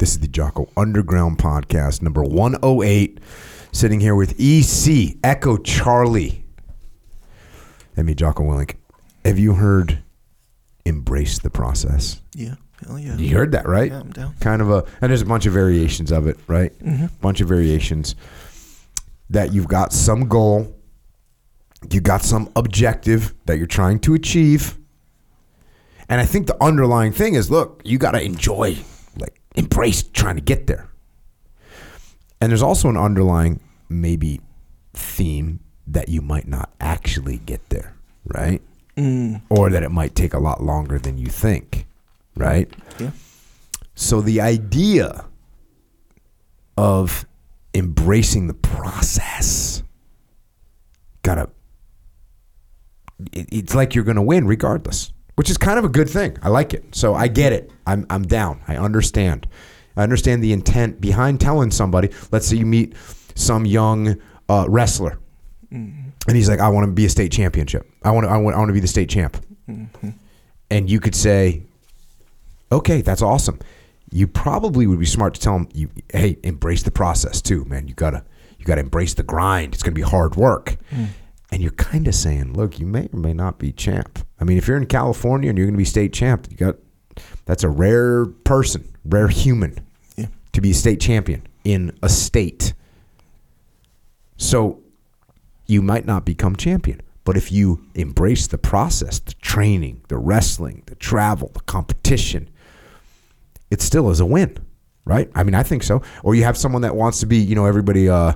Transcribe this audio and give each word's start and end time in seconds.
This 0.00 0.12
is 0.12 0.20
the 0.20 0.28
Jocko 0.28 0.66
Underground 0.78 1.36
Podcast, 1.36 2.00
number 2.00 2.24
108. 2.24 3.20
Sitting 3.70 4.00
here 4.00 4.14
with 4.14 4.34
EC, 4.40 5.18
Echo 5.22 5.58
Charlie. 5.58 6.42
And 7.98 8.06
me, 8.06 8.14
Jocko 8.14 8.44
Willink. 8.44 8.76
Have 9.26 9.38
you 9.38 9.52
heard 9.52 10.02
Embrace 10.86 11.40
the 11.40 11.50
Process? 11.50 12.22
Yeah. 12.34 12.54
Hell 12.86 12.98
yeah. 12.98 13.14
You 13.16 13.36
heard 13.36 13.52
that, 13.52 13.68
right? 13.68 13.90
Yeah, 13.90 14.00
I'm 14.00 14.10
down. 14.10 14.34
Kind 14.40 14.62
of 14.62 14.70
a, 14.70 14.86
and 15.02 15.10
there's 15.10 15.20
a 15.20 15.26
bunch 15.26 15.44
of 15.44 15.52
variations 15.52 16.10
of 16.10 16.26
it, 16.26 16.38
right? 16.46 16.72
Mm-hmm. 16.78 17.08
Bunch 17.20 17.42
of 17.42 17.48
variations 17.48 18.14
that 19.28 19.52
you've 19.52 19.68
got 19.68 19.92
some 19.92 20.28
goal, 20.28 20.74
you 21.90 22.00
got 22.00 22.22
some 22.22 22.50
objective 22.56 23.34
that 23.44 23.58
you're 23.58 23.66
trying 23.66 24.00
to 24.00 24.14
achieve. 24.14 24.78
And 26.08 26.22
I 26.22 26.24
think 26.24 26.46
the 26.46 26.56
underlying 26.64 27.12
thing 27.12 27.34
is 27.34 27.50
look, 27.50 27.82
you 27.84 27.98
got 27.98 28.12
to 28.12 28.22
enjoy, 28.22 28.78
embrace 29.56 30.02
trying 30.02 30.36
to 30.36 30.42
get 30.42 30.66
there. 30.66 30.88
And 32.40 32.50
there's 32.50 32.62
also 32.62 32.88
an 32.88 32.96
underlying, 32.96 33.60
maybe, 33.88 34.40
theme 34.94 35.60
that 35.86 36.08
you 36.08 36.22
might 36.22 36.48
not 36.48 36.70
actually 36.80 37.38
get 37.38 37.68
there, 37.68 37.94
right? 38.24 38.62
Mm. 38.96 39.42
Or 39.50 39.70
that 39.70 39.82
it 39.82 39.90
might 39.90 40.14
take 40.14 40.34
a 40.34 40.38
lot 40.38 40.62
longer 40.62 40.98
than 40.98 41.18
you 41.18 41.26
think, 41.26 41.86
right? 42.36 42.72
Yeah. 42.98 43.10
So 43.94 44.20
the 44.20 44.40
idea 44.40 45.26
of 46.76 47.26
embracing 47.74 48.46
the 48.46 48.54
process 48.54 49.82
gotta 51.22 51.48
it, 53.32 53.48
it's 53.52 53.74
like 53.74 53.94
you're 53.94 54.04
gonna 54.04 54.22
win 54.22 54.46
regardless 54.46 55.12
which 55.36 55.50
is 55.50 55.56
kind 55.56 55.78
of 55.78 55.84
a 55.84 55.88
good 55.88 56.08
thing. 56.08 56.36
I 56.42 56.48
like 56.48 56.74
it. 56.74 56.94
So 56.94 57.14
i 57.14 57.28
get 57.28 57.52
it. 57.52 57.70
I'm, 57.86 58.06
I'm 58.10 58.22
down. 58.22 58.60
I 58.68 58.76
understand. 58.76 59.48
I 59.96 60.02
understand 60.02 60.42
the 60.42 60.52
intent 60.52 61.00
behind 61.00 61.40
telling 61.40 61.70
somebody 61.70 62.10
let's 62.30 62.46
say 62.46 62.56
you 62.56 62.66
meet 62.66 62.94
some 63.34 63.66
young 63.66 64.20
uh, 64.48 64.66
wrestler. 64.68 65.18
Mm-hmm. 65.72 66.08
And 66.28 66.36
he's 66.36 66.48
like 66.48 66.60
i 66.60 66.68
want 66.68 66.86
to 66.86 66.92
be 66.92 67.06
a 67.06 67.08
state 67.08 67.32
championship. 67.32 67.90
I 68.02 68.10
want 68.10 68.26
to 68.26 68.30
I 68.30 68.36
want, 68.36 68.56
I 68.56 68.58
want 68.58 68.68
to 68.68 68.74
be 68.74 68.80
the 68.80 68.88
state 68.88 69.08
champ. 69.08 69.36
Mm-hmm. 69.68 70.10
And 70.70 70.90
you 70.90 71.00
could 71.00 71.14
say 71.14 71.62
okay, 72.72 73.00
that's 73.00 73.22
awesome. 73.22 73.58
You 74.12 74.26
probably 74.26 74.86
would 74.86 74.98
be 74.98 75.06
smart 75.06 75.34
to 75.34 75.40
tell 75.40 75.56
him, 75.56 75.68
you, 75.72 75.88
hey, 76.12 76.38
embrace 76.42 76.82
the 76.82 76.90
process 76.90 77.40
too, 77.40 77.64
man. 77.66 77.88
You 77.88 77.94
gotta, 77.94 78.24
you 78.58 78.64
gotta 78.64 78.80
embrace 78.80 79.14
the 79.14 79.22
grind. 79.22 79.74
It's 79.74 79.82
gonna 79.82 79.94
be 79.94 80.02
hard 80.02 80.36
work. 80.36 80.76
Mm. 80.90 81.08
And 81.52 81.60
you're 81.62 81.72
kind 81.72 82.06
of 82.06 82.14
saying, 82.14 82.52
look, 82.54 82.78
you 82.78 82.86
may 82.86 83.08
or 83.12 83.18
may 83.18 83.32
not 83.34 83.58
be 83.58 83.72
champ. 83.72 84.24
I 84.40 84.44
mean, 84.44 84.56
if 84.56 84.68
you're 84.68 84.76
in 84.76 84.86
California 84.86 85.48
and 85.48 85.58
you're 85.58 85.66
gonna 85.66 85.76
be 85.76 85.84
state 85.84 86.12
champ, 86.12 86.46
you 86.50 86.56
got, 86.56 86.76
that's 87.44 87.64
a 87.64 87.68
rare 87.68 88.26
person, 88.26 88.88
rare 89.04 89.28
human, 89.28 89.78
Yeah. 90.16 90.26
to 90.52 90.60
be 90.60 90.70
a 90.70 90.74
state 90.74 91.00
champion 91.00 91.42
in 91.64 91.96
a 92.02 92.08
state. 92.08 92.72
So 94.36 94.80
you 95.66 95.82
might 95.82 96.06
not 96.06 96.24
become 96.24 96.56
champion. 96.56 97.00
But 97.24 97.36
if 97.36 97.52
you 97.52 97.84
embrace 97.94 98.46
the 98.46 98.58
process, 98.58 99.18
the 99.18 99.34
training, 99.34 100.00
the 100.08 100.16
wrestling, 100.18 100.82
the 100.86 100.94
travel, 100.94 101.50
the 101.52 101.60
competition, 101.60 102.48
it 103.70 103.82
still 103.82 104.10
is 104.10 104.20
a 104.20 104.26
win, 104.26 104.56
right? 105.04 105.30
I 105.34 105.42
mean, 105.44 105.54
I 105.54 105.62
think 105.62 105.82
so. 105.82 106.02
Or 106.24 106.34
you 106.34 106.44
have 106.44 106.56
someone 106.56 106.82
that 106.82 106.96
wants 106.96 107.20
to 107.20 107.26
be, 107.26 107.36
you 107.36 107.54
know, 107.54 107.66
everybody 107.66 108.08
uh, 108.08 108.32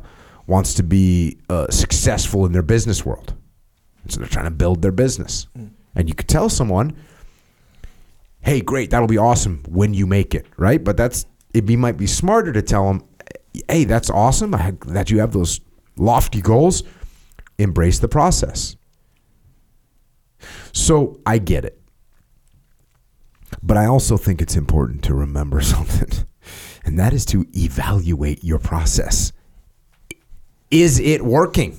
wants 0.46 0.74
to 0.74 0.82
be 0.82 1.38
uh, 1.48 1.70
successful 1.70 2.44
in 2.46 2.52
their 2.52 2.62
business 2.62 3.04
world. 3.04 3.34
And 4.02 4.12
so 4.12 4.20
they're 4.20 4.28
trying 4.28 4.44
to 4.44 4.50
build 4.50 4.82
their 4.82 4.92
business. 4.92 5.46
And 5.94 6.08
you 6.08 6.14
could 6.14 6.28
tell 6.28 6.48
someone, 6.48 6.96
hey, 8.40 8.60
great, 8.60 8.90
that'll 8.90 9.08
be 9.08 9.18
awesome 9.18 9.62
when 9.68 9.94
you 9.94 10.06
make 10.06 10.34
it, 10.34 10.46
right? 10.56 10.82
But 10.82 10.96
that's, 10.96 11.26
it 11.54 11.64
be, 11.64 11.76
might 11.76 11.96
be 11.96 12.06
smarter 12.06 12.52
to 12.52 12.62
tell 12.62 12.86
them, 12.86 13.04
hey, 13.68 13.84
that's 13.84 14.10
awesome 14.10 14.54
I, 14.54 14.74
that 14.86 15.10
you 15.10 15.20
have 15.20 15.32
those 15.32 15.60
lofty 15.96 16.42
goals. 16.42 16.82
Embrace 17.58 18.00
the 18.00 18.08
process. 18.08 18.76
So 20.72 21.20
I 21.24 21.38
get 21.38 21.64
it. 21.64 21.80
But 23.62 23.76
I 23.76 23.86
also 23.86 24.16
think 24.16 24.42
it's 24.42 24.56
important 24.56 25.02
to 25.04 25.14
remember 25.14 25.60
something, 25.62 26.26
and 26.84 26.98
that 26.98 27.12
is 27.12 27.24
to 27.26 27.46
evaluate 27.56 28.44
your 28.44 28.58
process. 28.58 29.32
Is 30.74 30.98
it 30.98 31.24
working? 31.24 31.78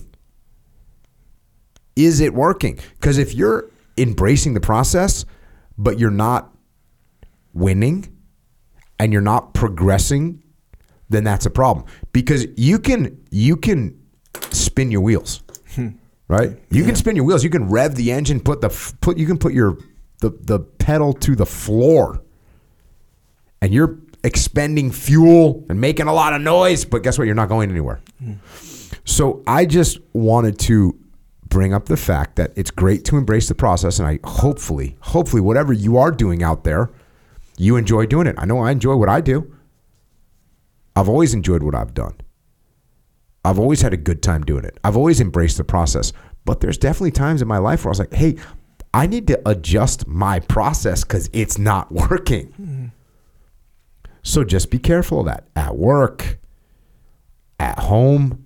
Is 1.98 2.22
it 2.22 2.34
working? 2.34 2.80
Because 2.94 3.18
if 3.18 3.34
you're 3.34 3.70
embracing 3.98 4.54
the 4.54 4.62
process, 4.62 5.26
but 5.78 6.00
you're 6.00 6.12
not 6.12 6.56
winning 7.54 8.16
and 8.98 9.12
you're 9.12 9.22
not 9.22 9.54
progressing, 9.54 10.42
then 11.10 11.26
that's 11.26 11.46
a 11.46 11.50
problem. 11.50 11.86
Because 12.14 12.48
you 12.56 12.80
can 12.80 13.22
you 13.32 13.58
can 13.58 14.02
spin 14.52 14.92
your 14.92 15.02
wheels, 15.02 15.44
hmm. 15.74 15.90
right? 16.30 16.58
You 16.70 16.86
can 16.86 16.96
spin 16.96 17.18
your 17.18 17.26
wheels. 17.26 17.44
You 17.44 17.50
can 17.50 17.68
rev 17.68 17.96
the 17.96 18.14
engine, 18.14 18.40
put 18.40 18.62
the 18.62 18.70
put 19.02 19.18
you 19.18 19.28
can 19.28 19.38
put 19.38 19.54
your 19.54 19.78
the 20.22 20.30
the 20.30 20.60
pedal 20.60 21.12
to 21.12 21.36
the 21.36 21.46
floor, 21.46 22.22
and 23.62 23.74
you're 23.74 24.00
expending 24.24 24.90
fuel 24.90 25.66
and 25.68 25.82
making 25.82 26.08
a 26.08 26.14
lot 26.14 26.32
of 26.34 26.42
noise. 26.42 26.86
But 26.86 27.04
guess 27.04 27.18
what? 27.18 27.26
You're 27.26 27.36
not 27.36 27.50
going 27.50 27.70
anywhere. 27.70 28.00
Hmm. 28.20 28.36
So 29.06 29.44
I 29.48 29.66
just 29.66 30.00
wanted 30.14 30.60
to 30.60 31.00
bring 31.48 31.74
up 31.74 31.86
the 31.86 31.98
fact 31.98 32.36
that 32.36 32.52
it's 32.56 32.72
great 32.72 33.06
to 33.06 33.18
embrace 33.18 33.48
the 33.48 33.56
process, 33.56 34.00
and 34.00 34.08
I 34.08 34.20
hopefully, 34.24 34.98
hopefully, 35.00 35.42
whatever 35.42 35.72
you 35.72 35.98
are 35.98 36.12
doing 36.12 36.44
out 36.44 36.64
there, 36.64 36.90
you 37.58 37.78
enjoy 37.78 38.08
doing 38.08 38.28
it. 38.28 38.36
I 38.38 38.46
know 38.46 38.60
I 38.60 38.72
enjoy 38.72 38.96
what 38.96 39.08
I 39.08 39.22
do. 39.22 39.56
I've 40.96 41.08
always 41.08 41.34
enjoyed 41.34 41.64
what 41.64 41.76
I've 41.76 41.94
done. 41.94 42.16
I've 43.46 43.60
always 43.60 43.82
had 43.82 43.94
a 43.94 43.98
good 43.98 44.24
time 44.24 44.44
doing 44.44 44.66
it. 44.66 44.78
I've 44.84 44.98
always 44.98 45.22
embraced 45.22 45.58
the 45.58 45.64
process. 45.64 46.12
But 46.46 46.62
there's 46.62 46.78
definitely 46.78 47.12
times 47.12 47.42
in 47.42 47.48
my 47.48 47.58
life 47.58 47.84
where 47.86 47.90
I 47.90 47.94
was 47.94 48.00
like, 48.00 48.14
hey, 48.14 48.38
I 48.94 49.08
need 49.08 49.28
to 49.28 49.42
adjust 49.48 50.08
my 50.08 50.40
process 50.40 51.04
because 51.04 51.30
it's 51.34 51.58
not 51.58 51.92
working. 52.10 52.92
So 54.24 54.44
just 54.44 54.72
be 54.72 54.80
careful 54.80 55.20
of 55.20 55.26
that 55.28 55.48
at 55.56 55.76
work, 55.76 56.40
at 57.60 57.78
home, 57.78 58.45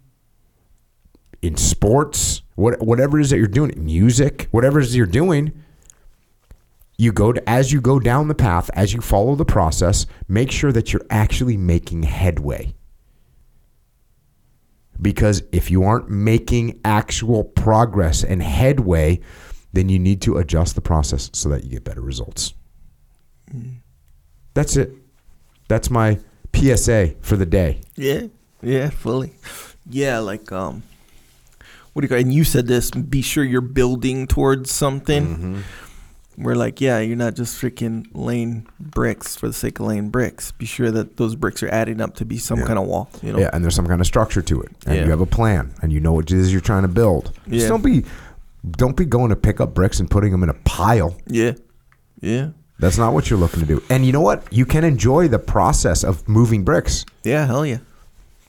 in 1.41 1.55
sports, 1.57 2.41
what, 2.55 2.81
whatever 2.81 3.19
it 3.19 3.23
is 3.23 3.29
that 3.29 3.37
you're 3.37 3.47
doing, 3.47 3.73
music, 3.77 4.47
whatever 4.51 4.79
it 4.79 4.83
is 4.83 4.95
you're 4.95 5.05
doing, 5.05 5.63
you 6.97 7.13
go 7.13 7.31
to, 7.31 7.49
as 7.49 7.71
you 7.71 7.79
go 7.79 7.99
down 7.99 8.27
the 8.27 8.35
path, 8.35 8.69
as 8.73 8.93
you 8.93 8.99
follow 8.99 9.35
the 9.35 9.45
process, 9.45 10.05
make 10.27 10.51
sure 10.51 10.71
that 10.71 10.91
you're 10.91 11.05
actually 11.09 11.55
making 11.55 12.03
headway. 12.03 12.73
Because 15.01 15.43
if 15.53 15.71
you 15.71 15.83
aren't 15.83 16.09
making 16.09 16.81
actual 16.83 17.45
progress 17.45 18.25
and 18.25 18.43
headway, 18.43 19.21
then 19.71 19.87
you 19.87 19.97
need 19.97 20.21
to 20.23 20.37
adjust 20.37 20.75
the 20.75 20.81
process 20.81 21.29
so 21.33 21.47
that 21.49 21.63
you 21.63 21.69
get 21.69 21.85
better 21.85 22.01
results. 22.01 22.53
That's 24.53 24.75
it. 24.75 24.91
That's 25.69 25.89
my 25.89 26.19
PSA 26.53 27.15
for 27.21 27.37
the 27.37 27.45
day. 27.45 27.79
Yeah. 27.95 28.23
Yeah. 28.61 28.89
Fully. 28.89 29.31
Yeah. 29.89 30.19
Like 30.19 30.51
um, 30.51 30.83
what 31.93 32.01
do 32.01 32.05
you 32.05 32.09
call? 32.09 32.17
And 32.17 32.33
you 32.33 32.43
said 32.43 32.67
this. 32.67 32.91
Be 32.91 33.21
sure 33.21 33.43
you're 33.43 33.61
building 33.61 34.27
towards 34.27 34.71
something. 34.71 35.25
Mm-hmm. 35.27 35.59
We're 36.43 36.55
like, 36.55 36.79
yeah, 36.79 36.99
you're 36.99 37.17
not 37.17 37.33
just 37.35 37.61
freaking 37.61 38.07
laying 38.13 38.65
bricks 38.79 39.35
for 39.35 39.47
the 39.47 39.53
sake 39.53 39.79
of 39.81 39.87
laying 39.87 40.09
bricks. 40.09 40.53
Be 40.53 40.65
sure 40.65 40.89
that 40.89 41.17
those 41.17 41.35
bricks 41.35 41.61
are 41.63 41.67
adding 41.69 41.99
up 41.99 42.15
to 42.15 42.25
be 42.25 42.37
some 42.37 42.59
Yeah. 42.59 42.65
kind 42.65 42.79
of 42.79 42.85
wall. 42.87 43.09
You 43.21 43.33
know. 43.33 43.39
Yeah, 43.39 43.49
and 43.51 43.61
there's 43.61 43.75
some 43.75 43.87
kind 43.87 43.99
of 43.99 44.07
structure 44.07 44.41
to 44.41 44.61
it, 44.61 44.71
and 44.85 44.95
Yeah. 44.95 45.03
you 45.03 45.09
have 45.09 45.19
a 45.19 45.25
plan, 45.25 45.73
and 45.81 45.91
you 45.91 45.99
know 45.99 46.13
what 46.13 46.31
it 46.31 46.37
is 46.37 46.53
you're 46.53 46.61
trying 46.61 46.83
to 46.83 46.87
build. 46.87 47.33
Just 47.49 47.63
Yeah. 47.63 47.67
don't 47.67 47.83
be, 47.83 48.05
don't 48.71 48.95
be 48.95 49.03
going 49.03 49.31
to 49.31 49.35
pick 49.35 49.59
up 49.59 49.73
bricks 49.73 49.99
and 49.99 50.09
putting 50.09 50.31
them 50.31 50.41
in 50.43 50.47
a 50.49 50.53
pile. 50.53 51.17
Yeah. 51.27 51.53
Yeah. 52.21 52.51
That's 52.79 52.97
not 52.97 53.13
what 53.13 53.29
you're 53.29 53.39
looking 53.39 53.59
to 53.59 53.65
do. 53.65 53.83
And 53.89 54.05
you 54.05 54.13
know 54.13 54.21
what? 54.21 54.47
You 54.49 54.65
can 54.65 54.85
enjoy 54.85 55.27
the 55.27 55.39
process 55.39 56.05
of 56.05 56.25
moving 56.29 56.63
bricks. 56.63 57.03
Yeah. 57.25 57.45
Hell 57.47 57.65
yeah. 57.65 57.79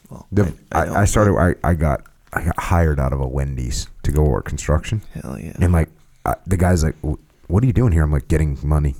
Well, 0.09 0.29
The, 0.31 0.53
I, 0.71 0.85
know. 0.87 0.95
I, 0.95 1.05
started. 1.07 1.35
I, 1.37 1.69
I 1.69 1.75
got 1.75 2.03
I 2.33 2.45
got 2.45 2.59
hired 2.59 3.01
out 3.01 3.13
of 3.13 3.21
a 3.21 3.27
Wendy's 3.27 3.89
to 4.05 4.13
go 4.13 4.23
work 4.23 4.45
construction, 4.45 5.03
Hell 5.15 5.39
yeah. 5.39 5.53
and 5.61 5.73
like 5.73 5.89
uh, 6.25 6.35
the 6.47 6.57
guy's 6.57 6.85
like, 6.85 6.97
"What 7.49 7.63
are 7.63 7.67
you 7.67 7.73
doing 7.73 7.93
here?" 7.93 8.03
I'm 8.03 8.13
like, 8.13 8.29
"Getting 8.29 8.59
money." 8.63 8.95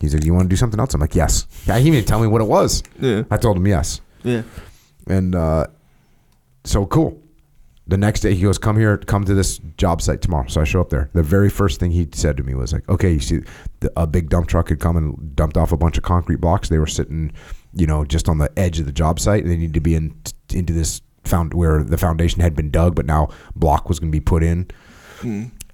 He's 0.00 0.14
like, 0.14 0.24
"You 0.24 0.32
want 0.34 0.44
to 0.46 0.48
do 0.48 0.56
something 0.56 0.80
else?" 0.80 0.94
I'm 0.94 1.00
like, 1.00 1.14
"Yes." 1.14 1.46
Yeah, 1.66 1.76
he 1.78 1.84
didn't 1.84 1.94
even 1.96 2.06
tell 2.06 2.20
me 2.20 2.26
what 2.26 2.40
it 2.40 2.46
was. 2.48 2.82
Yeah. 2.98 3.24
I 3.30 3.36
told 3.36 3.56
him 3.56 3.66
yes. 3.66 4.00
Yeah. 4.22 4.42
And 5.06 5.34
uh, 5.34 5.66
so 6.64 6.86
cool. 6.86 7.18
The 7.88 7.96
next 7.96 8.20
day, 8.20 8.34
he 8.34 8.42
goes, 8.42 8.58
"Come 8.58 8.78
here, 8.78 8.96
come 8.96 9.24
to 9.24 9.34
this 9.34 9.58
job 9.76 10.00
site 10.00 10.22
tomorrow." 10.22 10.46
So 10.48 10.60
I 10.60 10.64
show 10.64 10.80
up 10.80 10.88
there. 10.90 11.10
The 11.12 11.22
very 11.22 11.50
first 11.50 11.78
thing 11.80 11.90
he 11.90 12.08
said 12.12 12.36
to 12.38 12.42
me 12.42 12.54
was 12.54 12.72
like, 12.72 12.88
"Okay, 12.88 13.12
you 13.12 13.20
see, 13.20 13.40
the, 13.80 13.92
a 13.96 14.06
big 14.06 14.30
dump 14.30 14.46
truck 14.46 14.68
had 14.68 14.80
come 14.80 14.96
and 14.96 15.36
dumped 15.36 15.56
off 15.56 15.72
a 15.72 15.76
bunch 15.76 15.98
of 15.98 16.04
concrete 16.04 16.40
blocks. 16.40 16.68
They 16.68 16.78
were 16.78 16.86
sitting, 16.86 17.32
you 17.74 17.86
know, 17.86 18.04
just 18.04 18.28
on 18.28 18.38
the 18.38 18.50
edge 18.56 18.78
of 18.80 18.86
the 18.86 18.92
job 18.92 19.18
site. 19.20 19.42
And 19.42 19.52
they 19.52 19.56
need 19.56 19.74
to 19.74 19.80
be 19.80 19.94
in 19.96 20.14
into 20.54 20.72
this 20.72 21.02
found 21.24 21.54
where 21.54 21.82
the 21.82 21.98
foundation 21.98 22.42
had 22.42 22.54
been 22.54 22.70
dug, 22.70 22.94
but 22.94 23.06
now 23.06 23.28
block 23.56 23.88
was 23.88 23.98
going 23.98 24.10
to 24.10 24.16
be 24.16 24.20
put 24.20 24.42
in." 24.42 24.68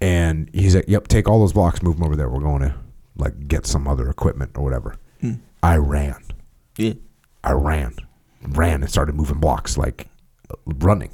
And 0.01 0.51
he's 0.53 0.75
like, 0.77 0.85
"Yep, 0.89 1.09
take 1.09 1.29
all 1.29 1.41
those 1.41 1.53
blocks, 1.53 1.83
move 1.83 1.97
them 1.97 2.05
over 2.05 2.17
there. 2.17 2.29
We're 2.29 2.41
going 2.41 2.63
to 2.63 2.75
like 3.17 3.49
get 3.49 3.67
some 3.67 3.89
other 3.89 4.09
equipment 4.09 4.53
or 4.57 4.63
whatever." 4.63 4.97
I 5.63 5.77
ran. 5.77 6.23
Yeah. 6.77 6.93
I 7.43 7.49
I 7.49 7.53
ran, 7.53 7.97
ran 8.43 8.83
and 8.83 8.91
started 8.91 9.15
moving 9.15 9.39
blocks 9.39 9.79
like 9.79 10.07
running. 10.67 11.11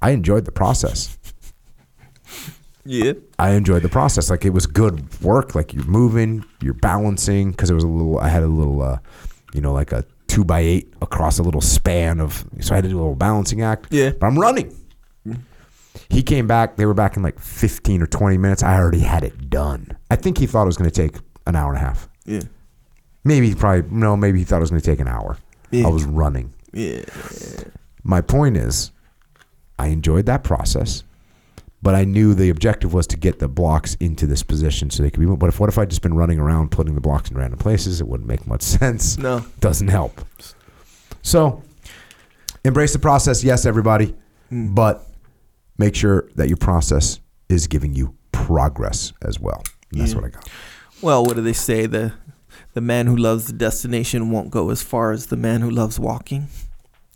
I 0.00 0.10
enjoyed 0.10 0.44
the 0.44 0.50
process. 0.52 1.16
Yeah. 2.84 3.12
I 3.38 3.52
enjoyed 3.52 3.82
the 3.82 3.88
process. 3.88 4.28
Like 4.28 4.44
it 4.44 4.50
was 4.50 4.66
good 4.66 5.20
work. 5.22 5.54
Like 5.54 5.72
you're 5.72 5.84
moving, 5.84 6.44
you're 6.60 6.74
balancing. 6.74 7.52
Because 7.52 7.70
it 7.70 7.74
was 7.74 7.84
a 7.84 7.88
little. 7.88 8.18
I 8.18 8.28
had 8.28 8.42
a 8.42 8.48
little, 8.48 8.82
uh, 8.82 8.98
you 9.54 9.60
know, 9.60 9.72
like 9.72 9.92
a 9.92 10.04
two 10.32 10.44
by 10.44 10.60
eight 10.60 10.90
across 11.02 11.38
a 11.38 11.42
little 11.42 11.60
span 11.60 12.18
of. 12.18 12.46
So 12.60 12.72
I 12.72 12.76
had 12.76 12.84
to 12.84 12.90
do 12.90 12.96
a 12.96 13.00
little 13.00 13.14
balancing 13.14 13.60
act. 13.60 13.88
Yeah. 13.90 14.10
But 14.18 14.26
I'm 14.26 14.38
running. 14.38 14.74
He 16.08 16.22
came 16.22 16.46
back. 16.46 16.76
They 16.76 16.86
were 16.86 16.94
back 16.94 17.18
in 17.18 17.22
like 17.22 17.38
15 17.38 18.00
or 18.00 18.06
20 18.06 18.38
minutes. 18.38 18.62
I 18.62 18.76
already 18.76 19.00
had 19.00 19.24
it 19.24 19.50
done. 19.50 19.94
I 20.10 20.16
think 20.16 20.38
he 20.38 20.46
thought 20.46 20.62
it 20.62 20.66
was 20.66 20.78
going 20.78 20.90
to 20.90 21.08
take 21.08 21.20
an 21.46 21.54
hour 21.54 21.68
and 21.74 21.76
a 21.76 21.84
half. 21.84 22.08
Yeah. 22.24 22.40
Maybe 23.24 23.50
he 23.50 23.54
probably 23.54 23.90
no. 23.90 24.16
Maybe 24.16 24.38
he 24.38 24.44
thought 24.46 24.56
it 24.56 24.60
was 24.60 24.70
going 24.70 24.80
to 24.80 24.90
take 24.90 25.00
an 25.00 25.08
hour. 25.08 25.36
Yeah. 25.70 25.86
I 25.86 25.90
was 25.90 26.04
running. 26.04 26.54
Yeah. 26.72 27.02
My 28.02 28.22
point 28.22 28.56
is, 28.56 28.90
I 29.78 29.88
enjoyed 29.88 30.24
that 30.26 30.44
process, 30.44 31.04
but 31.82 31.94
I 31.96 32.04
knew 32.04 32.32
the 32.34 32.48
objective 32.48 32.94
was 32.94 33.06
to 33.08 33.16
get 33.16 33.40
the 33.40 33.48
blocks 33.48 33.96
into 33.96 34.26
this 34.26 34.42
position 34.42 34.88
so 34.90 35.02
they 35.02 35.10
could 35.10 35.20
be. 35.20 35.26
But 35.26 35.48
if 35.48 35.58
what 35.58 35.68
if 35.68 35.78
I'd 35.78 35.90
just 35.90 36.02
been 36.02 36.14
running 36.14 36.38
around 36.38 36.70
putting 36.70 36.94
the 36.94 37.00
blocks 37.00 37.30
in 37.30 37.36
random 37.36 37.58
places? 37.58 38.00
It 38.00 38.06
wouldn't 38.06 38.28
make 38.28 38.46
much 38.46 38.62
sense. 38.78 39.18
No. 39.18 39.44
Doesn't 39.60 39.88
help. 39.88 40.20
So, 41.22 41.62
embrace 42.64 42.92
the 42.92 42.98
process, 42.98 43.44
yes, 43.44 43.66
everybody, 43.66 44.14
hmm. 44.48 44.74
but 44.74 45.06
make 45.78 45.94
sure 45.94 46.28
that 46.36 46.48
your 46.48 46.56
process 46.56 47.20
is 47.48 47.66
giving 47.66 47.94
you 47.94 48.16
progress 48.30 49.12
as 49.22 49.38
well. 49.38 49.62
That's 49.90 50.14
what 50.14 50.24
I 50.24 50.28
got. 50.28 50.48
Well, 51.02 51.24
what 51.24 51.36
do 51.36 51.42
they 51.42 51.52
say? 51.52 51.86
The 51.86 52.14
the 52.74 52.80
man 52.80 53.06
who 53.06 53.16
loves 53.16 53.46
the 53.46 53.52
destination 53.52 54.30
won't 54.30 54.50
go 54.50 54.70
as 54.70 54.82
far 54.82 55.12
as 55.12 55.26
the 55.26 55.36
man 55.36 55.60
who 55.60 55.70
loves 55.70 55.98
walking. 55.98 56.48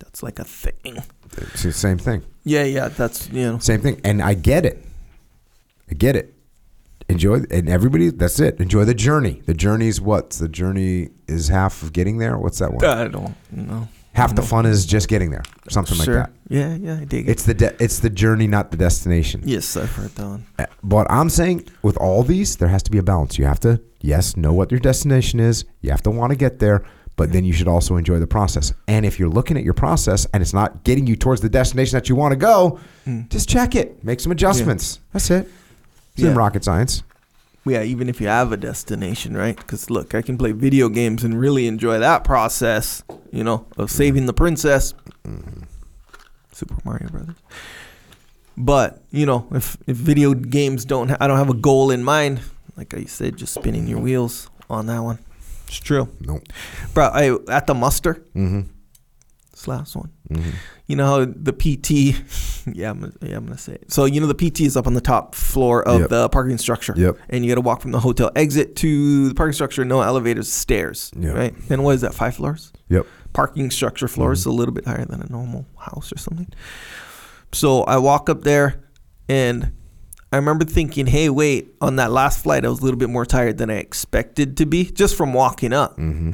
That's 0.00 0.22
like 0.22 0.38
a 0.38 0.44
thing. 0.44 1.02
It's 1.36 1.62
the 1.62 1.72
same 1.72 1.98
thing. 1.98 2.22
Yeah, 2.46 2.62
yeah. 2.62 2.88
That's 2.88 3.28
you 3.30 3.42
know. 3.42 3.58
Same 3.58 3.80
thing. 3.80 4.00
And 4.04 4.22
I 4.22 4.34
get 4.34 4.64
it. 4.64 4.82
I 5.90 5.94
get 5.94 6.14
it. 6.16 6.32
Enjoy 7.08 7.40
and 7.50 7.68
everybody 7.68 8.10
that's 8.10 8.40
it. 8.40 8.60
Enjoy 8.60 8.84
the 8.84 8.94
journey. 8.94 9.42
The 9.46 9.54
journey's 9.54 10.00
what? 10.00 10.30
The 10.30 10.48
journey 10.48 11.10
is 11.28 11.48
half 11.48 11.82
of 11.82 11.92
getting 11.92 12.18
there. 12.18 12.38
What's 12.38 12.58
that 12.60 12.72
one? 12.72 12.84
I 12.84 13.06
don't 13.08 13.34
know. 13.52 13.88
half 14.12 14.34
the 14.34 14.42
fun 14.42 14.64
is 14.66 14.86
just 14.86 15.08
getting 15.08 15.30
there. 15.30 15.42
Something 15.68 15.98
sure. 15.98 16.18
like 16.20 16.26
that. 16.26 16.32
Yeah, 16.48 16.74
yeah. 16.74 17.00
I 17.00 17.04
dig 17.04 17.28
it. 17.28 17.32
It's 17.32 17.42
the 17.44 17.54
de- 17.54 17.82
it's 17.82 17.98
the 18.00 18.10
journey, 18.10 18.46
not 18.46 18.70
the 18.70 18.76
destination. 18.76 19.42
yes, 19.44 19.76
I've 19.76 19.94
heard 19.94 20.10
that 20.16 20.26
one. 20.26 20.46
Uh, 20.58 20.66
But 20.82 21.06
I'm 21.10 21.30
saying 21.30 21.68
with 21.82 21.96
all 21.96 22.22
these, 22.22 22.56
there 22.56 22.68
has 22.68 22.82
to 22.84 22.90
be 22.90 22.98
a 22.98 23.02
balance. 23.02 23.38
You 23.38 23.44
have 23.46 23.60
to, 23.60 23.80
yes, 24.00 24.36
know 24.36 24.52
what 24.52 24.70
your 24.70 24.80
destination 24.80 25.38
is. 25.40 25.64
You 25.82 25.90
have 25.90 26.02
to 26.02 26.10
want 26.10 26.30
to 26.32 26.36
get 26.36 26.58
there, 26.58 26.84
but 27.16 27.32
then 27.32 27.44
you 27.44 27.52
should 27.52 27.68
also 27.68 27.96
enjoy 27.96 28.18
the 28.18 28.26
process. 28.26 28.72
And 28.86 29.04
if 29.06 29.18
you're 29.18 29.28
looking 29.28 29.56
at 29.56 29.64
your 29.64 29.74
process 29.74 30.26
and 30.32 30.42
it's 30.42 30.52
not 30.54 30.84
getting 30.84 31.06
you 31.06 31.16
towards 31.16 31.40
the 31.40 31.48
destination 31.48 31.96
that 31.96 32.08
you 32.08 32.14
want 32.16 32.32
to 32.32 32.36
go, 32.36 32.78
just 33.28 33.48
check 33.48 33.74
it. 33.74 34.02
Make 34.04 34.20
some 34.20 34.32
adjustments. 34.32 35.00
That's 35.12 35.30
it. 35.30 35.48
It's 36.14 36.22
in 36.22 36.32
Hmm. 36.32 36.38
Rocket 36.38 36.64
science. 36.64 37.02
Yeah, 37.64 37.82
even 37.82 38.08
if 38.08 38.20
you 38.20 38.28
have 38.28 38.52
a 38.52 38.56
destination, 38.56 39.36
right? 39.36 39.56
Because 39.56 39.90
look, 39.90 40.14
I 40.14 40.22
can 40.22 40.38
play 40.38 40.52
video 40.52 40.88
games 40.88 41.24
and 41.24 41.38
really 41.40 41.66
enjoy 41.66 41.98
that 41.98 42.22
process, 42.22 43.02
you 43.32 43.42
know, 43.42 43.66
of 43.76 43.90
saving 43.90 44.26
the 44.26 44.32
princess. 44.32 44.94
Super 46.52 46.76
Mario 46.84 47.08
Brothers. 47.08 47.34
But 48.56 49.02
you 49.10 49.26
know, 49.26 49.46
if 49.52 49.76
if 49.86 49.96
video 49.96 50.32
games 50.32 50.84
don't, 50.84 51.08
ha- 51.08 51.16
I 51.20 51.26
don't 51.26 51.36
have 51.38 51.50
a 51.50 51.54
goal 51.54 51.90
in 51.90 52.02
mind. 52.04 52.40
Like 52.76 52.94
I 52.94 53.04
said, 53.04 53.36
just 53.36 53.52
spinning 53.54 53.86
your 53.86 53.98
wheels 53.98 54.48
on 54.70 54.86
that 54.86 55.00
one. 55.00 55.18
It's 55.66 55.78
true, 55.78 56.08
Nope. 56.20 56.42
bro. 56.94 57.06
I 57.06 57.36
at 57.48 57.66
the 57.66 57.74
muster. 57.74 58.14
Mm-hmm. 58.34 58.60
This 59.50 59.66
last 59.68 59.96
one. 59.96 60.10
Mm-hmm. 60.30 60.50
You 60.86 60.96
know 60.96 61.06
how 61.06 61.24
the 61.24 61.52
PT, 61.52 62.20
yeah, 62.76 62.90
I'm 62.90 63.00
gonna, 63.00 63.12
yeah, 63.22 63.36
I'm 63.36 63.44
gonna 63.46 63.56
say 63.58 63.72
it. 63.74 63.90
So 63.90 64.04
you 64.04 64.20
know 64.20 64.26
the 64.28 64.34
PT 64.50 64.60
is 64.60 64.76
up 64.76 64.86
on 64.86 64.94
the 64.94 65.00
top 65.00 65.34
floor 65.34 65.82
of 65.88 66.02
Yep. 66.02 66.10
the 66.10 66.28
parking 66.28 66.58
structure. 66.58 66.94
Yep. 66.96 67.16
And 67.30 67.44
you 67.44 67.50
got 67.50 67.56
to 67.56 67.60
walk 67.62 67.80
from 67.80 67.90
the 67.92 67.98
hotel 68.00 68.30
exit 68.36 68.76
to 68.76 69.28
the 69.30 69.34
parking 69.34 69.54
structure. 69.54 69.84
No 69.84 70.02
elevators, 70.02 70.52
stairs. 70.52 71.10
Yep. 71.18 71.34
Right. 71.34 71.54
And 71.70 71.82
what 71.84 71.94
is 71.96 72.02
that? 72.02 72.14
Five 72.14 72.36
floors. 72.36 72.72
Yep. 72.90 73.06
Parking 73.32 73.70
structure 73.70 74.08
floor 74.08 74.32
is 74.32 74.40
Mm-hmm. 74.42 74.50
a 74.50 74.52
little 74.52 74.74
bit 74.74 74.84
higher 74.86 75.04
than 75.04 75.20
a 75.22 75.26
normal 75.30 75.66
house 75.78 76.12
or 76.12 76.18
something. 76.18 76.48
So 77.52 77.82
I 77.84 77.96
walk 77.96 78.28
up 78.28 78.42
there, 78.42 78.84
and 79.28 79.72
I 80.32 80.36
remember 80.36 80.64
thinking, 80.64 81.06
"Hey, 81.06 81.28
wait! 81.28 81.74
On 81.80 81.96
that 81.96 82.10
last 82.10 82.42
flight, 82.42 82.64
I 82.64 82.68
was 82.68 82.80
a 82.80 82.84
little 82.84 82.98
bit 82.98 83.10
more 83.10 83.24
tired 83.24 83.58
than 83.58 83.70
I 83.70 83.76
expected 83.76 84.56
to 84.58 84.66
be, 84.66 84.84
just 84.90 85.16
from 85.16 85.32
walking 85.32 85.72
up." 85.72 85.92
Mm-hmm. 85.92 86.32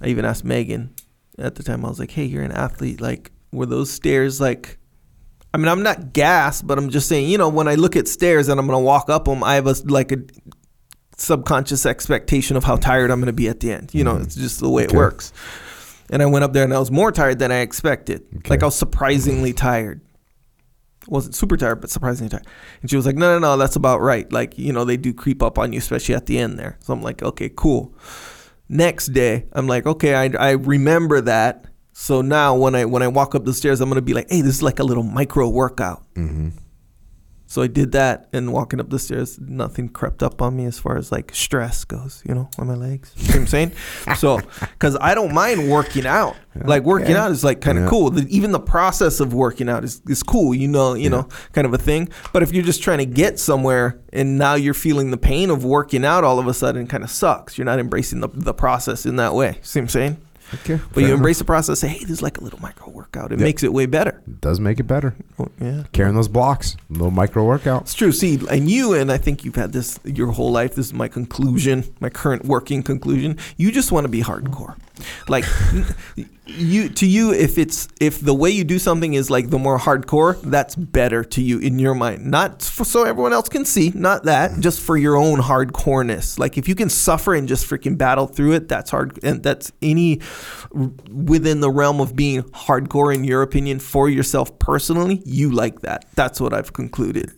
I 0.00 0.06
even 0.08 0.24
asked 0.24 0.44
Megan 0.44 0.94
at 1.38 1.54
the 1.54 1.62
time. 1.62 1.84
I 1.84 1.88
was 1.88 1.98
like, 1.98 2.10
"Hey, 2.10 2.24
you're 2.24 2.42
an 2.42 2.52
athlete. 2.52 3.00
Like, 3.00 3.30
were 3.52 3.66
those 3.66 3.90
stairs 3.90 4.40
like?" 4.40 4.78
I 5.54 5.58
mean, 5.58 5.68
I'm 5.68 5.82
not 5.82 6.14
gassed, 6.14 6.66
but 6.66 6.78
I'm 6.78 6.88
just 6.88 7.08
saying. 7.08 7.28
You 7.28 7.36
know, 7.38 7.50
when 7.50 7.68
I 7.68 7.74
look 7.74 7.96
at 7.96 8.08
stairs 8.08 8.48
and 8.48 8.58
I'm 8.58 8.66
gonna 8.66 8.80
walk 8.80 9.10
up 9.10 9.26
them, 9.26 9.44
I 9.44 9.56
have 9.56 9.66
a 9.66 9.74
like 9.84 10.10
a 10.10 10.18
subconscious 11.16 11.84
expectation 11.84 12.56
of 12.56 12.64
how 12.64 12.76
tired 12.76 13.10
I'm 13.10 13.20
gonna 13.20 13.32
be 13.32 13.48
at 13.48 13.60
the 13.60 13.72
end. 13.72 13.90
You 13.92 14.04
know, 14.04 14.16
it's 14.16 14.34
just 14.34 14.60
the 14.60 14.70
way 14.70 14.84
it 14.84 14.92
works. 14.92 15.32
And 16.10 16.22
I 16.22 16.26
went 16.26 16.44
up 16.44 16.52
there 16.52 16.64
and 16.64 16.74
I 16.74 16.78
was 16.78 16.90
more 16.90 17.12
tired 17.12 17.38
than 17.38 17.52
I 17.52 17.58
expected. 17.58 18.22
Okay. 18.36 18.50
Like 18.50 18.62
I 18.62 18.66
was 18.66 18.74
surprisingly 18.74 19.52
tired. 19.52 20.00
Wasn't 21.08 21.34
super 21.34 21.56
tired, 21.56 21.80
but 21.80 21.90
surprisingly 21.90 22.30
tired. 22.30 22.46
And 22.80 22.90
she 22.90 22.96
was 22.96 23.06
like, 23.06 23.16
"No, 23.16 23.34
no, 23.34 23.38
no, 23.38 23.56
that's 23.56 23.76
about 23.76 24.00
right. 24.00 24.30
Like, 24.32 24.58
you 24.58 24.72
know, 24.72 24.84
they 24.84 24.96
do 24.96 25.12
creep 25.12 25.42
up 25.42 25.58
on 25.58 25.72
you, 25.72 25.78
especially 25.78 26.14
at 26.14 26.26
the 26.26 26.38
end 26.38 26.58
there." 26.58 26.78
So 26.80 26.92
I'm 26.92 27.02
like, 27.02 27.22
"Okay, 27.22 27.50
cool." 27.54 27.94
Next 28.68 29.08
day, 29.08 29.46
I'm 29.52 29.66
like, 29.66 29.86
"Okay, 29.86 30.14
I, 30.14 30.30
I 30.38 30.50
remember 30.52 31.20
that." 31.22 31.66
So 31.92 32.22
now 32.22 32.54
when 32.54 32.74
I 32.74 32.84
when 32.84 33.02
I 33.02 33.08
walk 33.08 33.34
up 33.34 33.44
the 33.44 33.52
stairs, 33.52 33.80
I'm 33.80 33.88
gonna 33.88 34.00
be 34.00 34.14
like, 34.14 34.30
"Hey, 34.30 34.40
this 34.40 34.56
is 34.56 34.62
like 34.62 34.78
a 34.78 34.84
little 34.84 35.02
micro 35.02 35.48
workout." 35.48 36.02
Mm-hmm. 36.14 36.50
So 37.52 37.60
I 37.60 37.66
did 37.66 37.92
that, 37.92 38.28
and 38.32 38.50
walking 38.50 38.80
up 38.80 38.88
the 38.88 38.98
stairs, 38.98 39.38
nothing 39.38 39.90
crept 39.90 40.22
up 40.22 40.40
on 40.40 40.56
me 40.56 40.64
as 40.64 40.78
far 40.78 40.96
as 40.96 41.12
like 41.12 41.34
stress 41.34 41.84
goes, 41.84 42.22
you 42.26 42.34
know, 42.34 42.48
on 42.58 42.66
my 42.66 42.74
legs. 42.74 43.12
You 43.18 43.24
know 43.24 43.28
what 43.34 43.40
I'm 43.40 43.46
saying? 43.46 43.72
So, 44.16 44.40
because 44.60 44.96
I 45.02 45.14
don't 45.14 45.34
mind 45.34 45.70
working 45.70 46.06
out. 46.06 46.34
Like 46.54 46.82
working 46.84 47.10
Yeah. 47.10 47.24
out 47.24 47.30
is 47.30 47.44
like 47.44 47.60
kind 47.60 47.76
of 47.76 47.84
Yeah. 47.84 47.90
cool. 47.90 48.08
The, 48.10 48.26
even 48.34 48.52
the 48.52 48.60
process 48.60 49.20
of 49.20 49.34
working 49.34 49.68
out 49.68 49.84
is, 49.84 50.00
is 50.08 50.22
cool, 50.22 50.54
you 50.54 50.66
know, 50.66 50.94
you 50.94 51.10
know, 51.10 51.28
kind 51.52 51.66
of 51.66 51.74
a 51.74 51.78
thing. 51.78 52.08
But 52.32 52.42
if 52.42 52.52
you're 52.54 52.64
just 52.64 52.82
trying 52.82 52.98
to 52.98 53.06
get 53.06 53.38
somewhere 53.38 54.00
and 54.14 54.38
now 54.38 54.54
you're 54.54 54.72
feeling 54.72 55.10
the 55.10 55.18
pain 55.18 55.50
of 55.50 55.62
working 55.62 56.06
out 56.06 56.24
all 56.24 56.38
of 56.38 56.46
a 56.46 56.54
sudden, 56.54 56.86
kind 56.86 57.04
of 57.04 57.10
sucks. 57.10 57.58
You're 57.58 57.66
not 57.66 57.78
embracing 57.78 58.20
the, 58.20 58.28
the 58.32 58.54
process 58.54 59.04
in 59.04 59.16
that 59.16 59.34
way. 59.34 59.58
See 59.60 59.78
what 59.78 59.84
I'm 59.84 59.88
saying? 59.90 60.16
Okay. 60.54 60.80
But 60.92 61.02
you 61.04 61.14
embrace 61.14 61.38
the 61.38 61.44
process. 61.44 61.80
Say, 61.80 61.88
hey, 61.88 62.00
this 62.00 62.10
is 62.10 62.22
like 62.22 62.38
a 62.38 62.44
little 62.44 62.60
micro 62.60 62.88
workout. 62.90 63.32
It 63.32 63.38
Yeah. 63.38 63.44
makes 63.44 63.62
it 63.62 63.72
way 63.72 63.86
better. 63.86 64.22
It 64.26 64.40
does 64.40 64.60
make 64.60 64.78
it 64.80 64.84
better. 64.84 65.14
Yeah. 65.60 65.84
Carrying 65.92 66.14
those 66.14 66.28
blocks, 66.28 66.76
little 66.90 67.10
micro 67.10 67.44
workout. 67.44 67.82
It's 67.82 67.94
true. 67.94 68.12
See, 68.12 68.38
and 68.50 68.70
you, 68.70 68.92
and 68.94 69.10
I 69.10 69.16
think 69.18 69.44
you've 69.44 69.54
had 69.56 69.72
this 69.72 69.98
your 70.04 70.32
whole 70.32 70.52
life. 70.52 70.74
This 70.74 70.86
is 70.86 70.94
my 70.94 71.08
conclusion, 71.08 71.84
my 72.00 72.10
current 72.10 72.44
working 72.44 72.82
conclusion. 72.82 73.38
You 73.56 73.72
just 73.72 73.92
want 73.92 74.04
to 74.04 74.08
be 74.08 74.22
hardcore. 74.22 74.76
Like 75.28 75.44
you, 76.46 76.88
to 76.88 77.06
you, 77.06 77.32
if 77.32 77.56
it's 77.56 77.88
if 78.00 78.20
the 78.20 78.34
way 78.34 78.50
you 78.50 78.64
do 78.64 78.78
something 78.78 79.14
is 79.14 79.30
like 79.30 79.50
the 79.50 79.58
more 79.58 79.78
hardcore, 79.78 80.40
that's 80.42 80.74
better 80.74 81.24
to 81.24 81.42
you 81.42 81.58
in 81.58 81.78
your 81.78 81.94
mind. 81.94 82.26
Not 82.26 82.62
for, 82.62 82.84
so 82.84 83.04
everyone 83.04 83.32
else 83.32 83.48
can 83.48 83.64
see, 83.64 83.92
not 83.94 84.24
that, 84.24 84.58
just 84.60 84.80
for 84.80 84.96
your 84.96 85.16
own 85.16 85.38
hardcoreness. 85.38 86.38
Like 86.38 86.58
if 86.58 86.68
you 86.68 86.74
can 86.74 86.88
suffer 86.88 87.34
and 87.34 87.48
just 87.48 87.68
freaking 87.68 87.96
battle 87.96 88.26
through 88.26 88.52
it, 88.52 88.68
that's 88.68 88.90
hard, 88.90 89.18
and 89.22 89.42
that's 89.42 89.72
any 89.80 90.20
within 90.72 91.60
the 91.60 91.70
realm 91.70 92.00
of 92.00 92.16
being 92.16 92.42
hardcore 92.42 93.14
in 93.14 93.24
your 93.24 93.42
opinion 93.42 93.78
for 93.78 94.08
yourself 94.08 94.58
personally. 94.58 95.22
You 95.24 95.52
like 95.52 95.80
that. 95.80 96.06
That's 96.14 96.40
what 96.40 96.52
I've 96.52 96.72
concluded. 96.72 97.32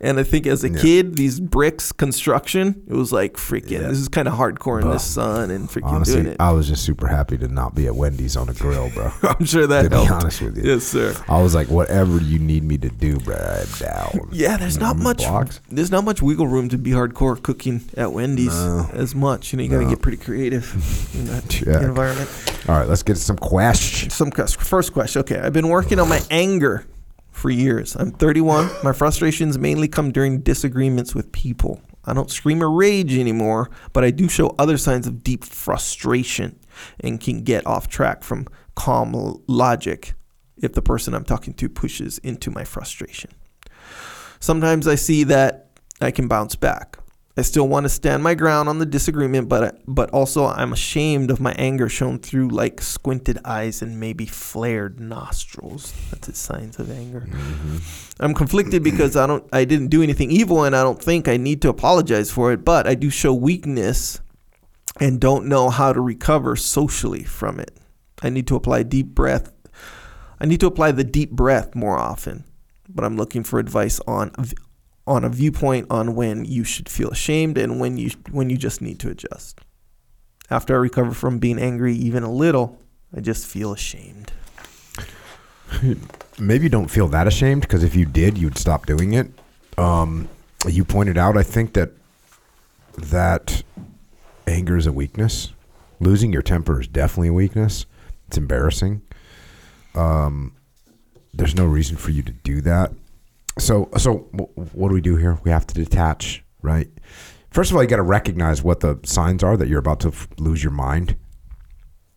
And 0.00 0.18
I 0.18 0.24
think 0.24 0.46
as 0.46 0.64
a 0.64 0.70
kid, 0.70 1.16
these 1.16 1.38
bricks 1.38 1.92
construction, 1.92 2.82
it 2.88 2.94
was 2.94 3.12
like 3.12 3.34
freaking. 3.34 3.70
Yeah. 3.70 3.88
This 3.88 3.98
is 3.98 4.08
kind 4.08 4.26
of 4.26 4.34
hardcore 4.34 4.82
in 4.82 4.88
the 4.88 4.98
sun 4.98 5.50
and 5.50 5.68
freaking 5.68 5.82
doing 5.82 5.94
Honestly, 5.94 6.20
it. 6.30 6.36
I 6.40 6.50
was 6.50 6.68
just 6.68 6.84
super 6.84 7.03
happy 7.06 7.36
to 7.38 7.48
not 7.48 7.74
be 7.74 7.86
at 7.86 7.94
Wendy's 7.94 8.36
on 8.36 8.48
a 8.48 8.54
grill, 8.54 8.90
bro. 8.90 9.10
I'm 9.22 9.44
sure 9.44 9.66
that 9.66 9.82
to 9.82 9.90
be 9.90 9.96
honest 9.96 10.40
with 10.42 10.56
you. 10.56 10.72
Yes, 10.74 10.84
sir. 10.84 11.14
I 11.28 11.42
was 11.42 11.54
like, 11.54 11.68
whatever 11.68 12.18
you 12.18 12.38
need 12.38 12.64
me 12.64 12.78
to 12.78 12.88
do, 12.88 13.18
bro, 13.18 13.36
I'm 13.36 13.78
down. 13.78 14.28
Yeah, 14.32 14.56
there's 14.56 14.78
not 14.78 14.96
Mm, 14.96 15.02
much. 15.02 15.18
blocks? 15.18 15.60
There's 15.70 15.90
not 15.90 16.04
much 16.04 16.20
wiggle 16.22 16.46
room 16.48 16.68
to 16.70 16.78
be 16.78 16.90
hardcore 16.90 17.40
cooking 17.42 17.82
at 17.96 18.12
Wendy's 18.12 18.54
No. 18.54 18.88
as 18.92 19.14
much. 19.14 19.52
You 19.52 19.56
know, 19.58 19.62
you 19.64 19.70
got 19.70 19.78
to 19.78 19.84
No. 19.84 19.90
get 19.90 20.02
pretty 20.02 20.18
creative 20.18 20.64
in 21.14 21.26
that 21.26 21.62
environment. 21.82 22.28
All 22.68 22.76
right, 22.76 22.88
let's 22.88 23.02
get 23.02 23.16
some 23.18 23.36
questions. 23.36 24.14
Some 24.14 24.30
first 24.30 24.92
question. 24.92 25.20
Okay, 25.20 25.38
I've 25.38 25.52
been 25.52 25.68
working 25.68 25.98
on 25.98 26.08
my 26.08 26.20
anger 26.30 26.86
for 27.30 27.50
years. 27.50 27.96
I'm 27.96 28.10
31. 28.12 28.70
My 28.82 28.92
frustrations 28.92 29.58
mainly 29.58 29.88
come 29.88 30.12
during 30.12 30.40
disagreements 30.40 31.14
with 31.14 31.32
people. 31.32 31.80
I 32.06 32.12
don't 32.12 32.30
scream 32.30 32.62
or 32.62 32.70
rage 32.70 33.16
anymore, 33.16 33.70
but 33.92 34.04
I 34.04 34.10
do 34.10 34.28
show 34.28 34.54
other 34.58 34.76
signs 34.76 35.06
of 35.06 35.24
deep 35.24 35.44
frustration 35.44 36.58
and 37.00 37.20
can 37.20 37.42
get 37.42 37.66
off 37.66 37.88
track 37.88 38.22
from 38.22 38.46
calm 38.74 39.42
logic 39.46 40.14
if 40.56 40.72
the 40.72 40.82
person 40.82 41.14
I'm 41.14 41.24
talking 41.24 41.54
to 41.54 41.68
pushes 41.68 42.18
into 42.18 42.50
my 42.50 42.64
frustration. 42.64 43.30
Sometimes 44.40 44.86
I 44.86 44.94
see 44.94 45.24
that 45.24 45.70
I 46.00 46.10
can 46.10 46.28
bounce 46.28 46.56
back. 46.56 46.98
I 47.36 47.42
still 47.42 47.66
want 47.66 47.84
to 47.84 47.88
stand 47.88 48.22
my 48.22 48.34
ground 48.36 48.68
on 48.68 48.78
the 48.78 48.86
disagreement, 48.86 49.48
but 49.48 49.80
but 49.88 50.08
also 50.10 50.46
I'm 50.46 50.72
ashamed 50.72 51.32
of 51.32 51.40
my 51.40 51.52
anger 51.58 51.88
shown 51.88 52.20
through 52.20 52.50
like 52.50 52.80
squinted 52.80 53.40
eyes 53.44 53.82
and 53.82 53.98
maybe 53.98 54.24
flared 54.24 55.00
nostrils. 55.00 55.92
That's 56.10 56.28
the 56.28 56.34
signs 56.34 56.78
of 56.78 56.92
anger. 56.92 57.26
Mm-hmm. 57.28 57.78
I'm 58.20 58.34
conflicted 58.34 58.84
because 58.84 59.16
I 59.16 59.26
don't 59.26 59.44
I 59.52 59.64
didn't 59.64 59.88
do 59.88 60.02
anything 60.02 60.30
evil 60.30 60.62
and 60.62 60.76
I 60.76 60.84
don't 60.84 61.02
think 61.02 61.26
I 61.26 61.36
need 61.36 61.60
to 61.62 61.68
apologize 61.68 62.30
for 62.30 62.52
it, 62.52 62.64
but 62.64 62.86
I 62.86 62.94
do 62.94 63.10
show 63.10 63.34
weakness 63.34 64.20
and 65.00 65.20
don't 65.20 65.46
know 65.46 65.70
how 65.70 65.92
to 65.92 66.00
recover 66.00 66.54
socially 66.54 67.24
from 67.24 67.58
it. 67.58 67.76
I 68.22 68.30
need 68.30 68.46
to 68.46 68.54
apply 68.54 68.84
deep 68.84 69.08
breath. 69.08 69.52
I 70.38 70.46
need 70.46 70.60
to 70.60 70.66
apply 70.66 70.92
the 70.92 71.02
deep 71.02 71.32
breath 71.32 71.74
more 71.74 71.98
often, 71.98 72.44
but 72.88 73.04
I'm 73.04 73.16
looking 73.16 73.42
for 73.42 73.58
advice 73.58 73.98
on 74.06 74.30
on 75.06 75.24
a 75.24 75.28
viewpoint 75.28 75.86
on 75.90 76.14
when 76.14 76.44
you 76.44 76.64
should 76.64 76.88
feel 76.88 77.10
ashamed 77.10 77.58
and 77.58 77.78
when 77.78 77.96
you 77.96 78.10
when 78.30 78.50
you 78.50 78.56
just 78.56 78.80
need 78.80 78.98
to 79.00 79.10
adjust. 79.10 79.60
After 80.50 80.74
I 80.74 80.78
recover 80.78 81.12
from 81.12 81.38
being 81.38 81.58
angry 81.58 81.94
even 81.94 82.22
a 82.22 82.30
little, 82.30 82.78
I 83.14 83.20
just 83.20 83.46
feel 83.46 83.72
ashamed. 83.72 84.32
Maybe 86.38 86.64
you 86.64 86.70
don't 86.70 86.90
feel 86.90 87.08
that 87.08 87.26
ashamed 87.26 87.62
because 87.62 87.82
if 87.82 87.94
you 87.94 88.04
did, 88.04 88.38
you'd 88.38 88.58
stop 88.58 88.86
doing 88.86 89.12
it. 89.12 89.28
Um, 89.78 90.28
you 90.66 90.84
pointed 90.84 91.18
out, 91.18 91.36
I 91.36 91.42
think 91.42 91.74
that 91.74 91.90
that 92.96 93.62
anger 94.46 94.76
is 94.76 94.86
a 94.86 94.92
weakness. 94.92 95.52
Losing 96.00 96.32
your 96.32 96.42
temper 96.42 96.80
is 96.80 96.88
definitely 96.88 97.28
a 97.28 97.32
weakness. 97.32 97.86
It's 98.28 98.36
embarrassing. 98.36 99.02
Um, 99.94 100.54
there's 101.32 101.54
no 101.54 101.66
reason 101.66 101.96
for 101.96 102.10
you 102.10 102.22
to 102.22 102.32
do 102.32 102.60
that. 102.62 102.92
So, 103.58 103.88
so 103.96 104.16
what 104.72 104.88
do 104.88 104.94
we 104.94 105.00
do 105.00 105.16
here? 105.16 105.38
We 105.44 105.50
have 105.50 105.66
to 105.68 105.74
detach, 105.74 106.44
right? 106.62 106.88
First 107.50 107.70
of 107.70 107.76
all, 107.76 107.82
you 107.82 107.88
got 107.88 107.96
to 107.96 108.02
recognize 108.02 108.62
what 108.62 108.80
the 108.80 108.98
signs 109.04 109.44
are 109.44 109.56
that 109.56 109.68
you're 109.68 109.78
about 109.78 110.00
to 110.00 110.08
f- 110.08 110.28
lose 110.38 110.62
your 110.64 110.72
mind. 110.72 111.16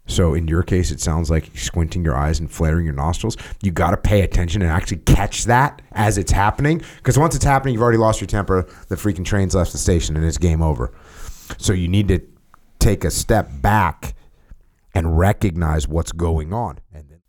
So, 0.08 0.34
in 0.34 0.48
your 0.48 0.64
case, 0.64 0.90
it 0.90 1.02
sounds 1.02 1.30
like 1.30 1.56
squinting 1.56 2.04
your 2.04 2.16
eyes 2.16 2.40
and 2.40 2.50
flaring 2.50 2.86
your 2.86 2.96
nostrils. 2.96 3.36
You 3.62 3.72
got 3.72 3.92
to 3.92 3.98
pay 3.98 4.22
attention 4.22 4.62
and 4.62 4.72
actually 4.72 4.98
catch 5.00 5.44
that 5.46 5.82
as 5.92 6.18
it's 6.18 6.32
happening. 6.32 6.82
Because 6.98 7.20
once 7.20 7.36
it's 7.36 7.44
happening, 7.44 7.74
you've 7.74 7.84
already 7.84 7.98
lost 7.98 8.22
your 8.22 8.28
temper. 8.28 8.66
The 8.88 8.96
freaking 8.96 9.26
train's 9.26 9.54
left 9.54 9.74
the 9.74 9.78
station 9.78 10.16
and 10.16 10.26
it's 10.26 10.38
game 10.38 10.62
over. 10.62 10.94
So, 11.58 11.74
you 11.74 11.90
need 11.90 12.08
to 12.08 12.22
take 12.80 13.04
a 13.04 13.12
step 13.12 13.50
back 13.62 14.16
and 14.96 15.18
recognize 15.18 15.88
what's 15.88 16.14
going 16.14 16.54
on. 16.54 16.80
And 16.94 17.10
then, 17.10 17.22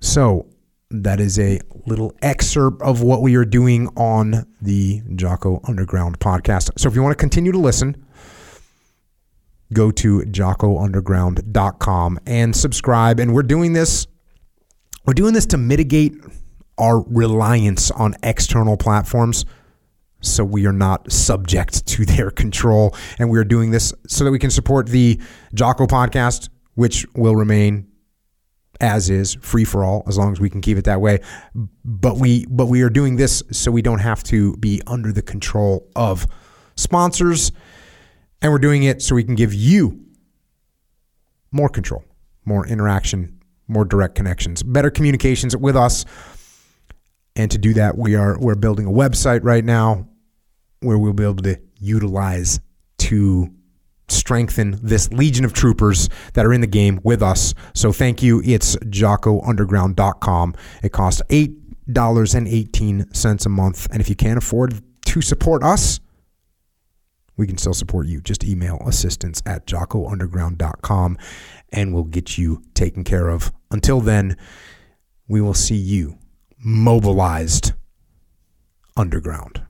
so 0.00 0.46
that 0.92 1.20
is 1.20 1.38
a 1.38 1.60
little 1.86 2.14
excerpt 2.22 2.82
of 2.82 3.02
what 3.02 3.22
we 3.22 3.36
are 3.36 3.44
doing 3.44 3.88
on 3.96 4.46
the 4.60 5.02
Jocko 5.14 5.60
Underground 5.64 6.20
podcast. 6.20 6.70
So 6.78 6.88
if 6.88 6.94
you 6.94 7.02
want 7.02 7.12
to 7.12 7.20
continue 7.20 7.52
to 7.52 7.58
listen, 7.58 8.04
go 9.72 9.90
to 9.90 10.20
jockounderground.com 10.20 12.20
and 12.26 12.54
subscribe. 12.54 13.18
And 13.18 13.34
we're 13.34 13.42
doing 13.42 13.72
this, 13.72 14.06
we're 15.06 15.14
doing 15.14 15.32
this 15.32 15.46
to 15.46 15.56
mitigate 15.56 16.14
our 16.78 17.02
reliance 17.02 17.90
on 17.90 18.14
external 18.22 18.76
platforms 18.76 19.44
so 20.20 20.44
we 20.44 20.66
are 20.66 20.72
not 20.72 21.10
subject 21.10 21.86
to 21.86 22.04
their 22.04 22.30
control. 22.30 22.94
And 23.18 23.30
we 23.30 23.38
are 23.38 23.44
doing 23.44 23.70
this 23.70 23.94
so 24.06 24.24
that 24.24 24.30
we 24.30 24.38
can 24.38 24.50
support 24.50 24.88
the 24.88 25.18
Jocko 25.54 25.86
podcast, 25.86 26.50
which 26.74 27.06
will 27.14 27.34
remain 27.34 27.91
as 28.82 29.08
is, 29.08 29.34
free 29.34 29.64
for 29.64 29.84
all, 29.84 30.02
as 30.06 30.18
long 30.18 30.32
as 30.32 30.40
we 30.40 30.50
can 30.50 30.60
keep 30.60 30.76
it 30.76 30.84
that 30.84 31.00
way. 31.00 31.20
But 31.84 32.18
we 32.18 32.44
but 32.46 32.66
we 32.66 32.82
are 32.82 32.90
doing 32.90 33.16
this 33.16 33.42
so 33.50 33.70
we 33.70 33.80
don't 33.80 34.00
have 34.00 34.22
to 34.24 34.56
be 34.56 34.82
under 34.86 35.12
the 35.12 35.22
control 35.22 35.88
of 35.96 36.26
sponsors. 36.76 37.52
And 38.42 38.50
we're 38.50 38.58
doing 38.58 38.82
it 38.82 39.00
so 39.00 39.14
we 39.14 39.22
can 39.22 39.36
give 39.36 39.54
you 39.54 40.04
more 41.52 41.68
control, 41.68 42.04
more 42.44 42.66
interaction, 42.66 43.40
more 43.68 43.84
direct 43.84 44.16
connections, 44.16 44.64
better 44.64 44.90
communications 44.90 45.56
with 45.56 45.76
us. 45.76 46.04
And 47.36 47.50
to 47.52 47.58
do 47.58 47.72
that, 47.74 47.96
we 47.96 48.16
are 48.16 48.36
we're 48.38 48.56
building 48.56 48.86
a 48.86 48.90
website 48.90 49.44
right 49.44 49.64
now 49.64 50.08
where 50.80 50.98
we'll 50.98 51.12
be 51.12 51.22
able 51.22 51.36
to 51.36 51.60
utilize 51.78 52.60
to 52.98 53.48
strengthen 54.12 54.78
this 54.82 55.12
legion 55.12 55.44
of 55.44 55.52
troopers 55.52 56.08
that 56.34 56.46
are 56.46 56.52
in 56.52 56.60
the 56.60 56.66
game 56.66 57.00
with 57.02 57.22
us. 57.22 57.54
So 57.74 57.92
thank 57.92 58.22
you. 58.22 58.42
It's 58.44 58.76
jockounderground.com. 58.76 60.54
It 60.82 60.92
costs 60.92 61.22
$8.18 61.28 63.46
a 63.46 63.48
month. 63.48 63.88
And 63.90 64.00
if 64.00 64.08
you 64.08 64.14
can't 64.14 64.38
afford 64.38 64.82
to 65.06 65.20
support 65.20 65.62
us, 65.62 66.00
we 67.36 67.46
can 67.46 67.58
still 67.58 67.74
support 67.74 68.06
you. 68.06 68.20
Just 68.20 68.44
email 68.44 68.78
assistance 68.86 69.42
at 69.46 69.66
jockounderground.com 69.66 71.18
and 71.72 71.94
we'll 71.94 72.04
get 72.04 72.38
you 72.38 72.62
taken 72.74 73.04
care 73.04 73.28
of. 73.28 73.52
Until 73.70 74.00
then, 74.00 74.36
we 75.28 75.40
will 75.40 75.54
see 75.54 75.76
you 75.76 76.18
mobilized 76.58 77.72
underground. 78.96 79.62